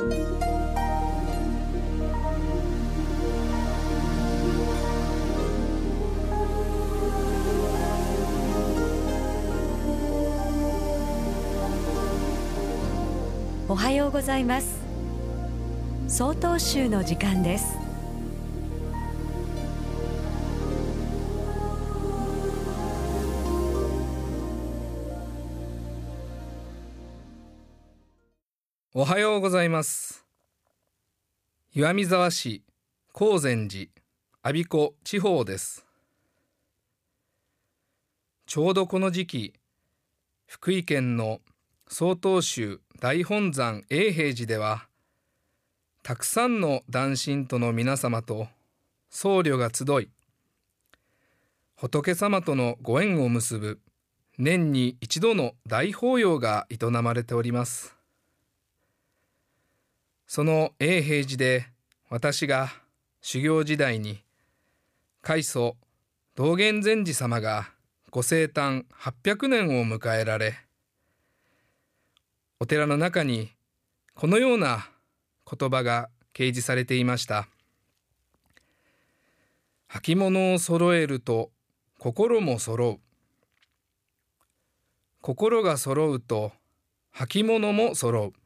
[0.00, 0.02] お
[13.76, 14.80] はようございます。
[16.08, 17.79] 総統集の時間です。
[28.92, 30.26] おはようございます。
[31.72, 32.64] 岩見沢市
[33.12, 33.86] 高善寺
[34.42, 35.86] 我孫子地方です。
[38.46, 39.54] ちょうどこの時期
[40.48, 41.38] 福井県の
[41.86, 44.88] 曹洞宗大本山永平寺では
[46.02, 48.48] たくさんの男神との皆様と
[49.08, 50.10] 僧侶が集い
[51.76, 53.78] 仏様とのご縁を結ぶ
[54.36, 57.99] 年に一度の大法要が営まれております。
[60.32, 61.66] その永平寺で
[62.08, 62.68] 私が
[63.20, 64.22] 修行時代に
[65.22, 65.76] 開祖
[66.36, 67.70] 道元禅師様が
[68.12, 70.54] ご生誕800年を迎えられ
[72.60, 73.50] お寺の中に
[74.14, 74.86] このような
[75.50, 77.48] 言葉が掲示されていました。
[79.88, 81.50] 履物を揃えると
[81.98, 83.00] 心も揃う。
[85.22, 86.52] 心が揃うと
[87.16, 88.39] 履物も揃う。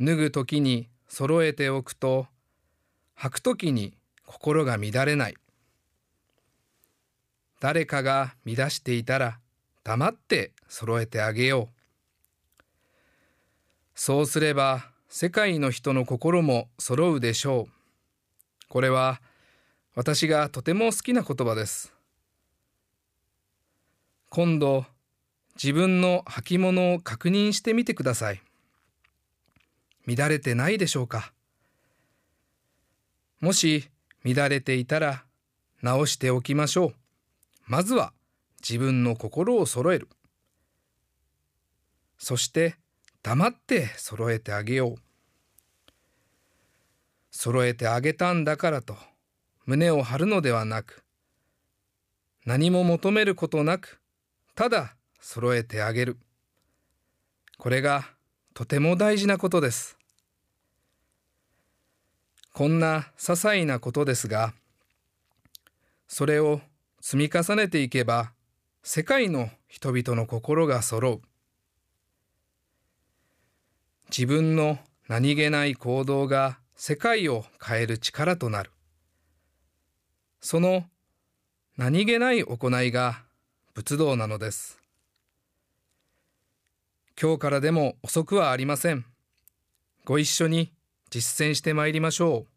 [0.00, 2.26] 脱ぐ時に揃えておくと
[3.18, 5.34] 履く時に心が乱れない
[7.60, 9.38] 誰かが乱していたら
[9.84, 11.76] 黙って揃えてあげよう
[13.94, 17.72] そうすれば世界の人の心も揃うでしょう。
[18.68, 19.22] これは
[19.94, 21.94] 私がとても好きな言葉です。
[24.28, 24.84] 今度
[25.54, 28.42] 自分の履物を確認してみてください。
[30.06, 31.32] 乱れてないでしょうか
[33.40, 33.88] もし
[34.24, 35.24] 乱れていたら
[35.82, 36.94] 直しておきましょう。
[37.66, 38.12] まずは
[38.60, 40.08] 自分の心を揃える。
[42.18, 42.76] そして
[43.22, 44.96] 黙って揃えてあげよう。
[47.30, 48.96] 揃えてあげたんだからと
[49.66, 51.04] 胸を張るのではなく、
[52.44, 54.00] 何も求めることなく、
[54.54, 56.18] ただ揃えてあげる。
[57.58, 58.04] これが
[58.54, 59.98] とても大事なことです。
[62.56, 64.54] こんな些細なことですが、
[66.08, 66.62] それを
[67.02, 68.32] 積み重ねていけば、
[68.82, 71.20] 世界の人々の心が揃う。
[74.08, 78.70] 自分の何気ない行動が世界を変える力となる。
[80.40, 80.86] その
[81.76, 83.22] 何気ない行いが
[83.74, 84.80] 仏道なのです。
[87.20, 89.04] 今日からでも遅くはありません。
[90.06, 90.72] ご一緒に
[91.10, 92.48] 実践してまいりましょう。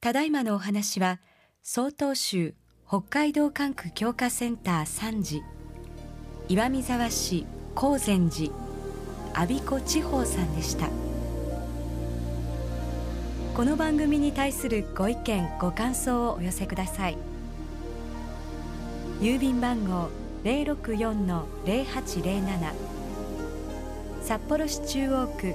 [0.00, 1.20] ただいまのお話は、
[1.62, 2.54] 曹洞宗
[2.86, 5.42] 北海道管区教化センター3時、
[6.48, 8.52] 岩見沢市高善寺
[9.32, 10.88] 阿鼻子地方さんでした。
[13.56, 17.16] この番組に対するご意見ご感想をお寄せください。
[19.20, 20.10] 郵便番号
[20.42, 22.74] 064-0807
[24.22, 25.54] 札幌市中央区